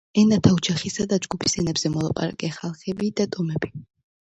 ენათა 0.19 0.53
ოჯახისა 0.53 1.05
და 1.11 1.19
ჯგუფის 1.25 1.55
ენებზე 1.65 1.93
მოლაპარაკე 1.97 2.51
ხალხები 2.59 3.13
და 3.23 3.31
ტომები. 3.39 3.75